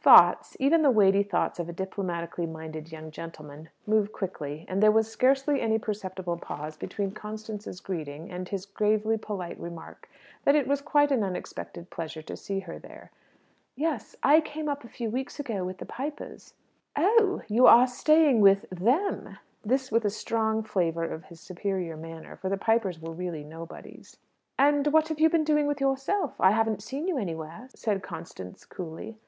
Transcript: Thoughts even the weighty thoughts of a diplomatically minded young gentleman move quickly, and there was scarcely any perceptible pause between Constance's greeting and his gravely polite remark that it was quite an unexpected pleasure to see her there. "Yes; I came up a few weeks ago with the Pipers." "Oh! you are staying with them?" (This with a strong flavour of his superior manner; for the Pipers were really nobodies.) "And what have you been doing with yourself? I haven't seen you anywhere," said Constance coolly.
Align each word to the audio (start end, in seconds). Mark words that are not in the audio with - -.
Thoughts 0.00 0.56
even 0.58 0.80
the 0.80 0.90
weighty 0.90 1.22
thoughts 1.22 1.58
of 1.58 1.68
a 1.68 1.72
diplomatically 1.74 2.46
minded 2.46 2.90
young 2.90 3.10
gentleman 3.10 3.68
move 3.86 4.12
quickly, 4.12 4.64
and 4.66 4.82
there 4.82 4.90
was 4.90 5.12
scarcely 5.12 5.60
any 5.60 5.78
perceptible 5.78 6.38
pause 6.38 6.74
between 6.78 7.10
Constance's 7.10 7.80
greeting 7.80 8.30
and 8.30 8.48
his 8.48 8.64
gravely 8.64 9.18
polite 9.18 9.60
remark 9.60 10.08
that 10.46 10.54
it 10.54 10.66
was 10.66 10.80
quite 10.80 11.12
an 11.12 11.22
unexpected 11.22 11.90
pleasure 11.90 12.22
to 12.22 12.34
see 12.34 12.60
her 12.60 12.78
there. 12.78 13.10
"Yes; 13.76 14.16
I 14.22 14.40
came 14.40 14.70
up 14.70 14.84
a 14.84 14.88
few 14.88 15.10
weeks 15.10 15.38
ago 15.38 15.64
with 15.66 15.76
the 15.76 15.84
Pipers." 15.84 16.54
"Oh! 16.96 17.42
you 17.48 17.66
are 17.66 17.86
staying 17.86 18.40
with 18.40 18.64
them?" 18.70 19.36
(This 19.62 19.92
with 19.92 20.06
a 20.06 20.08
strong 20.08 20.62
flavour 20.62 21.04
of 21.04 21.24
his 21.24 21.40
superior 21.42 21.98
manner; 21.98 22.36
for 22.36 22.48
the 22.48 22.56
Pipers 22.56 23.00
were 23.02 23.12
really 23.12 23.44
nobodies.) 23.44 24.16
"And 24.58 24.86
what 24.86 25.08
have 25.08 25.20
you 25.20 25.28
been 25.28 25.44
doing 25.44 25.66
with 25.66 25.82
yourself? 25.82 26.40
I 26.40 26.52
haven't 26.52 26.82
seen 26.82 27.06
you 27.06 27.18
anywhere," 27.18 27.68
said 27.74 28.02
Constance 28.02 28.64
coolly. 28.64 29.18